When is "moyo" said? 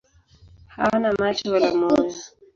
1.79-2.11